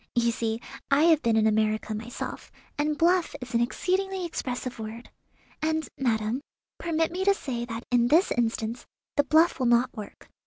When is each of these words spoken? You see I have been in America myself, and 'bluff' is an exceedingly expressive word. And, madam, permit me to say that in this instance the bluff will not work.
You 0.15 0.31
see 0.31 0.59
I 0.89 1.03
have 1.03 1.21
been 1.21 1.37
in 1.37 1.45
America 1.45 1.93
myself, 1.93 2.51
and 2.75 2.97
'bluff' 2.97 3.35
is 3.39 3.53
an 3.53 3.61
exceedingly 3.61 4.25
expressive 4.25 4.79
word. 4.79 5.11
And, 5.61 5.87
madam, 5.95 6.41
permit 6.79 7.11
me 7.11 7.23
to 7.23 7.35
say 7.35 7.65
that 7.65 7.85
in 7.91 8.07
this 8.07 8.31
instance 8.31 8.87
the 9.15 9.23
bluff 9.23 9.59
will 9.59 9.67
not 9.67 9.95
work. 9.95 10.27